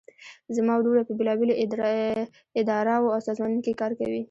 [0.55, 1.59] زما وروڼه په بیلابیلو
[2.59, 4.19] اداراو او سازمانونو کې کار کوي